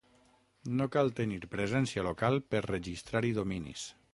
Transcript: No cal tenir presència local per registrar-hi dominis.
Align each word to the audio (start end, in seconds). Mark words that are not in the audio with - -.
No 0.79 0.87
cal 0.95 1.11
tenir 1.19 1.37
presència 1.51 2.07
local 2.09 2.41
per 2.55 2.63
registrar-hi 2.69 3.35
dominis. 3.41 3.87